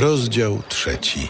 Rozdział 0.00 0.62
trzeci. 0.68 1.28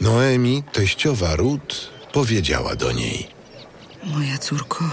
Noemi, 0.00 0.62
teściowa 0.72 1.36
Rut, 1.36 1.90
powiedziała 2.12 2.76
do 2.76 2.92
niej: 2.92 3.28
Moja 4.04 4.38
córko, 4.38 4.84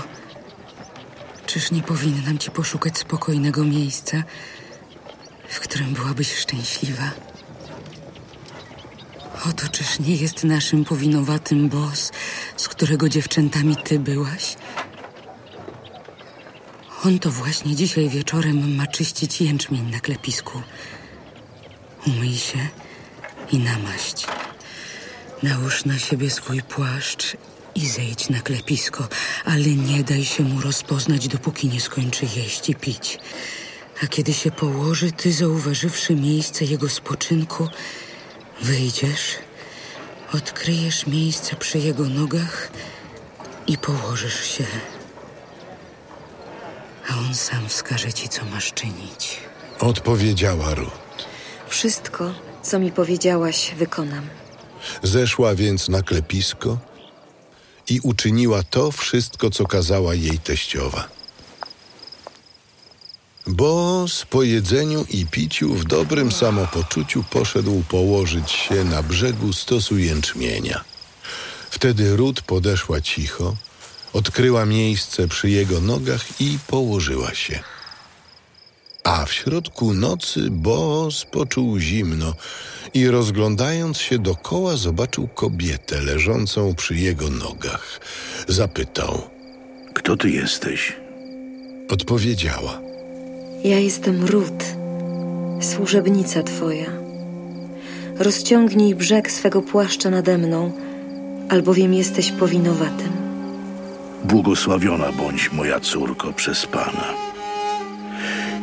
czyż 1.46 1.72
nie 1.72 1.84
powinnam 1.84 2.38
ci 2.38 2.52
poszukać 2.52 2.98
spokojnego 2.98 3.64
miejsca, 3.64 4.24
w 5.50 5.60
którym 5.60 5.94
byłabyś 5.94 6.36
szczęśliwa? 6.36 7.12
Oto 9.50 9.68
czyż 9.68 10.00
nie 10.00 10.16
jest 10.16 10.44
naszym 10.44 10.86
powinowatym 10.86 11.70
bos, 11.70 12.12
z 12.58 12.68
którego 12.68 13.10
dziewczętami 13.10 13.76
ty 13.84 14.00
byłaś? 14.00 14.56
On 17.06 17.20
to 17.20 17.32
właśnie 17.32 17.76
dzisiaj 17.76 18.10
wieczorem 18.10 18.76
ma 18.76 18.88
czyścić 18.88 19.42
jęczmień 19.42 19.92
na 19.92 20.00
klepisku. 20.00 20.62
Umyj 22.08 22.38
się 22.38 22.60
i 23.52 23.58
namaść. 23.58 24.28
Nałóż 25.44 25.86
na 25.86 26.00
siebie 26.00 26.30
swój 26.30 26.62
płaszcz 26.62 27.38
i 27.76 27.88
zejdź 27.88 28.30
na 28.30 28.42
klepisko, 28.42 29.08
ale 29.46 29.66
nie 29.66 30.04
daj 30.04 30.26
się 30.26 30.44
mu 30.44 30.62
rozpoznać, 30.62 31.28
dopóki 31.28 31.68
nie 31.68 31.82
skończy 31.82 32.26
jeść 32.36 32.70
i 32.70 32.76
pić. 32.76 33.20
A 34.04 34.08
kiedy 34.08 34.34
się 34.34 34.52
położy, 34.52 35.12
ty 35.12 35.34
zauważywszy 35.34 36.16
miejsce 36.16 36.66
jego 36.66 36.90
spoczynku, 36.90 37.68
wyjdziesz, 38.62 39.36
odkryjesz 40.34 41.08
miejsce 41.08 41.56
przy 41.56 41.80
jego 41.80 42.04
nogach 42.04 42.72
i 43.68 43.78
położysz 43.78 44.48
się. 44.58 44.66
A 47.10 47.18
on 47.18 47.36
sam 47.36 47.70
wskaże 47.70 48.14
ci, 48.14 48.30
co 48.30 48.46
masz 48.46 48.74
czynić. 48.74 49.40
Odpowiedziała 49.80 50.74
Rut. 50.74 51.03
Wszystko, 51.74 52.34
co 52.64 52.80
mi 52.80 52.92
powiedziałaś, 52.92 53.72
wykonam. 53.78 54.28
Zeszła 55.04 55.56
więc 55.56 55.90
na 55.90 56.02
klepisko 56.02 56.78
i 57.90 58.00
uczyniła 58.04 58.64
to 58.64 58.92
wszystko, 58.92 59.50
co 59.50 59.66
kazała 59.66 60.16
jej 60.16 60.40
teściowa. 60.40 61.08
Bo 63.48 64.06
po 64.30 64.44
jedzeniu 64.44 65.06
i 65.10 65.26
piciu 65.26 65.74
w 65.74 65.86
dobrym 65.86 66.32
samopoczuciu 66.32 67.24
poszedł 67.24 67.84
położyć 67.90 68.52
się 68.52 68.84
na 68.84 69.04
brzegu 69.04 69.54
stosu 69.54 69.98
jęczmienia. 69.98 70.84
Wtedy 71.70 72.16
Rut 72.16 72.42
podeszła 72.42 73.02
cicho, 73.02 73.56
odkryła 74.14 74.66
miejsce 74.66 75.28
przy 75.28 75.50
jego 75.50 75.82
nogach 75.82 76.42
i 76.42 76.60
położyła 76.68 77.34
się. 77.34 77.73
A 79.04 79.26
w 79.26 79.34
środku 79.34 79.94
nocy 79.94 80.48
Boaz 80.52 81.26
poczuł 81.32 81.80
zimno 81.80 82.34
i 82.94 83.08
rozglądając 83.08 83.98
się 83.98 84.20
dokoła 84.20 84.78
zobaczył 84.78 85.28
kobietę 85.28 86.02
leżącą 86.02 86.76
przy 86.76 86.96
jego 86.96 87.30
nogach. 87.30 88.00
Zapytał. 88.48 89.22
Kto 89.94 90.18
ty 90.18 90.30
jesteś? 90.30 90.96
Odpowiedziała. 91.90 92.82
Ja 93.64 93.80
jestem 93.80 94.26
Rut, 94.26 94.64
służebnica 95.62 96.44
twoja. 96.44 96.92
Rozciągnij 98.20 98.96
brzeg 98.96 99.32
swego 99.32 99.62
płaszcza 99.62 100.10
nade 100.10 100.38
mną, 100.38 100.72
albowiem 101.50 101.94
jesteś 101.94 102.32
powinowatym. 102.32 103.12
Błogosławiona 104.24 105.12
bądź 105.12 105.52
moja 105.52 105.80
córko 105.80 106.34
przez 106.34 106.66
Pana. 106.66 107.33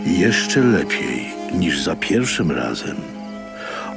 Jeszcze 0.06 0.60
lepiej 0.60 1.26
niż 1.54 1.82
za 1.82 1.96
pierwszym 1.96 2.50
razem 2.50 2.96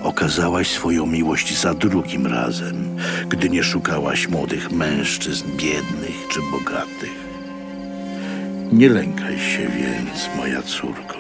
okazałaś 0.04 0.72
swoją 0.72 1.06
miłość 1.06 1.60
za 1.60 1.74
drugim 1.74 2.28
razem, 2.28 2.98
gdy 3.30 3.50
nie 3.50 3.64
szukałaś 3.64 4.28
młodych 4.28 4.72
mężczyzn, 4.72 5.46
biednych 5.58 6.28
czy 6.32 6.40
bogatych. 6.52 7.24
Nie 8.72 8.90
lękaj 8.90 9.40
się 9.40 9.68
więc, 9.78 10.30
moja 10.38 10.62
córko. 10.62 11.18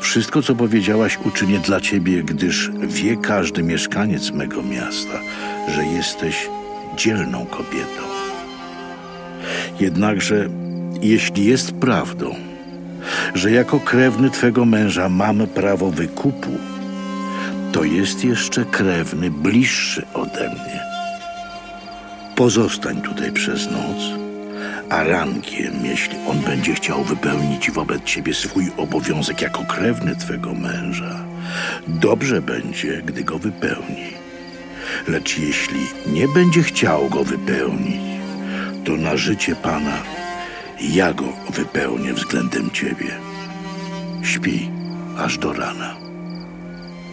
Wszystko, 0.00 0.42
co 0.42 0.54
powiedziałaś, 0.54 1.18
uczynię 1.24 1.58
dla 1.58 1.80
ciebie, 1.80 2.22
gdyż 2.22 2.70
wie 2.80 3.16
każdy 3.16 3.62
mieszkaniec 3.62 4.30
mego 4.30 4.62
miasta, 4.62 5.18
że 5.74 5.84
jesteś 5.84 6.48
dzielną 6.96 7.46
kobietą. 7.46 8.02
Jednakże, 9.80 10.48
jeśli 11.00 11.44
jest 11.44 11.72
prawdą, 11.72 12.34
że 13.34 13.50
jako 13.50 13.80
krewny 13.80 14.30
twego 14.30 14.64
męża 14.64 15.08
mamy 15.08 15.46
prawo 15.46 15.90
wykupu, 15.90 16.50
to 17.72 17.84
jest 17.84 18.24
jeszcze 18.24 18.64
krewny 18.64 19.30
bliższy 19.30 20.06
ode 20.14 20.48
mnie. 20.48 20.80
Pozostań 22.36 23.02
tutaj 23.02 23.32
przez 23.32 23.70
noc, 23.70 24.22
a 24.90 25.02
rankiem, 25.04 25.72
jeśli 25.84 26.16
on 26.28 26.38
będzie 26.38 26.74
chciał 26.74 27.04
wypełnić 27.04 27.70
wobec 27.70 28.04
ciebie 28.04 28.34
swój 28.34 28.72
obowiązek 28.76 29.42
jako 29.42 29.64
krewny 29.64 30.16
twego 30.16 30.54
męża, 30.54 31.24
dobrze 31.86 32.42
będzie, 32.42 33.02
gdy 33.02 33.24
go 33.24 33.38
wypełni. 33.38 34.12
Lecz 35.08 35.38
jeśli 35.38 35.86
nie 36.06 36.28
będzie 36.28 36.62
chciał 36.62 37.08
go 37.08 37.24
wypełnić, 37.24 38.00
to 38.84 38.92
na 38.92 39.16
życie 39.16 39.56
Pana 39.56 40.21
ja 40.82 41.14
go 41.14 41.24
wypełnię 41.50 42.14
względem 42.14 42.70
ciebie. 42.70 43.18
Śpi 44.22 44.70
aż 45.16 45.38
do 45.38 45.52
rana. 45.52 45.96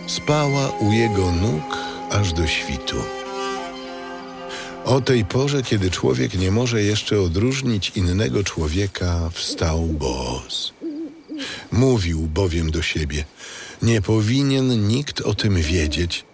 Spała 0.08 0.70
u 0.70 0.92
jego 0.92 1.32
nóg 1.32 1.78
aż 2.12 2.34
do 2.34 2.48
świtu. 2.48 2.96
O 4.86 5.02
tej 5.02 5.26
porze, 5.26 5.64
kiedy 5.64 5.92
człowiek 5.92 6.34
nie 6.34 6.52
może 6.52 6.84
jeszcze 6.84 7.22
odróżnić 7.22 7.92
innego 7.96 8.44
człowieka, 8.44 9.30
wstał 9.34 9.86
Boaz. 9.86 10.74
Mówił 11.72 12.20
bowiem 12.20 12.72
do 12.72 12.82
siebie: 12.82 13.24
Nie 13.82 14.02
powinien 14.02 14.88
nikt 14.88 15.22
o 15.22 15.34
tym 15.34 15.56
wiedzieć, 15.56 16.26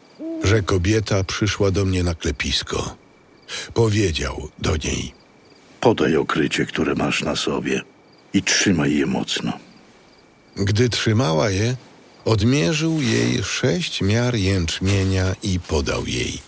że 0.44 0.62
kobieta 0.62 1.23
przyszła 1.23 1.72
do 1.72 1.85
mnie 1.85 2.03
na 2.03 2.16
klepisko. 2.16 2.96
Powiedział 3.73 4.50
do 4.59 4.78
niej: 4.78 5.24
Podaj 5.85 6.18
okrycie, 6.18 6.66
które 6.66 6.96
masz 6.96 7.23
na 7.23 7.35
sobie 7.35 7.81
i 8.34 8.44
trzymaj 8.44 8.96
je 8.96 9.06
mocno. 9.06 9.53
Gdy 10.56 10.90
trzymała 10.90 11.50
je, 11.50 11.75
odmierzył 12.25 13.01
jej 13.01 13.44
sześć 13.44 14.01
miar 14.01 14.35
jęczmienia 14.35 15.25
i 15.44 15.59
podał 15.59 16.06
jej. 16.06 16.41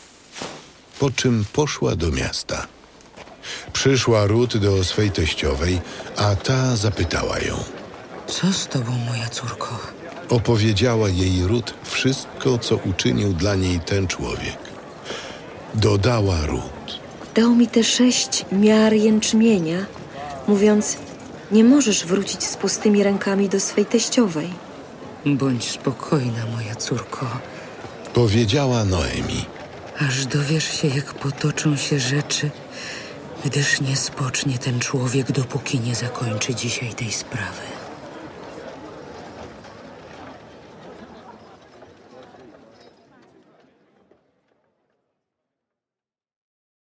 Po 0.99 1.11
czym 1.11 1.45
poszła 1.53 1.95
do 1.95 2.11
miasta. 2.11 2.67
Przyszła 3.73 4.25
Rut 4.25 4.57
do 4.57 4.83
swej 4.83 5.11
teściowej, 5.11 5.81
a 6.15 6.35
ta 6.35 6.75
zapytała 6.75 7.39
ją. 7.39 7.57
Co 8.27 8.53
z 8.53 8.67
tobą, 8.67 8.91
moja 8.91 9.29
córko? 9.29 9.79
Opowiedziała 10.29 11.09
jej 11.09 11.43
Rut 11.43 11.73
wszystko, 11.83 12.57
co 12.57 12.75
uczynił 12.75 13.33
dla 13.33 13.55
niej 13.55 13.79
ten 13.79 14.07
człowiek. 14.07 14.57
Dodała 15.73 16.45
Rut. 16.45 17.06
Dał 17.37 17.55
mi 17.55 17.67
te 17.67 17.83
sześć 17.83 18.45
miar 18.51 18.93
jęczmienia, 18.93 19.85
mówiąc: 20.47 20.97
Nie 21.51 21.63
możesz 21.63 22.05
wrócić 22.05 22.43
z 22.43 22.57
pustymi 22.57 23.03
rękami 23.03 23.49
do 23.49 23.59
swej 23.59 23.85
teściowej. 23.85 24.49
Bądź 25.25 25.71
spokojna, 25.71 26.45
moja 26.55 26.75
córko, 26.75 27.25
Powiedziała 28.13 28.85
Noemi. 28.85 29.45
aż 29.99 30.25
dowiesz 30.25 30.81
się, 30.81 30.87
jak 30.87 31.13
potoczą 31.13 31.77
się 31.77 31.99
rzeczy, 31.99 32.49
gdyż 33.45 33.81
nie 33.81 33.95
spocznie 33.95 34.57
ten 34.57 34.79
człowiek, 34.79 35.31
dopóki 35.31 35.79
nie 35.79 35.95
zakończy 35.95 36.55
dzisiaj 36.55 36.93
tej 36.93 37.11
sprawy. 37.11 37.76